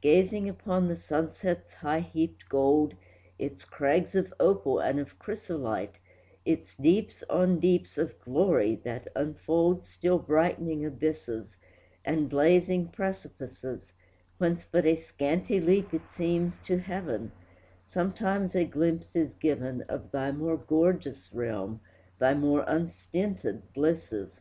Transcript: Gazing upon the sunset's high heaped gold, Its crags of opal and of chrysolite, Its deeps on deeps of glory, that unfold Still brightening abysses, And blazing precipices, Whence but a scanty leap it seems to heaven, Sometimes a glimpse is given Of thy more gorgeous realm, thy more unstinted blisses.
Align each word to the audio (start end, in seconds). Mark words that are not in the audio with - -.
Gazing 0.00 0.48
upon 0.48 0.88
the 0.88 0.96
sunset's 0.96 1.74
high 1.74 2.00
heaped 2.00 2.48
gold, 2.48 2.94
Its 3.38 3.66
crags 3.66 4.14
of 4.14 4.32
opal 4.40 4.78
and 4.78 4.98
of 4.98 5.18
chrysolite, 5.18 5.96
Its 6.46 6.74
deeps 6.74 7.22
on 7.28 7.60
deeps 7.60 7.98
of 7.98 8.18
glory, 8.20 8.74
that 8.76 9.08
unfold 9.14 9.82
Still 9.84 10.18
brightening 10.18 10.86
abysses, 10.86 11.58
And 12.06 12.30
blazing 12.30 12.88
precipices, 12.88 13.92
Whence 14.38 14.64
but 14.64 14.86
a 14.86 14.96
scanty 14.96 15.60
leap 15.60 15.92
it 15.92 16.10
seems 16.10 16.58
to 16.64 16.78
heaven, 16.78 17.32
Sometimes 17.84 18.56
a 18.56 18.64
glimpse 18.64 19.08
is 19.14 19.34
given 19.34 19.82
Of 19.90 20.10
thy 20.10 20.32
more 20.32 20.56
gorgeous 20.56 21.34
realm, 21.34 21.82
thy 22.18 22.32
more 22.32 22.64
unstinted 22.66 23.74
blisses. 23.74 24.40